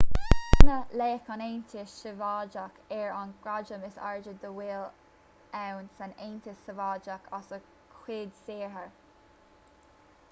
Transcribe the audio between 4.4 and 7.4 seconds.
dá bhfuil ann san aontas sóivéadach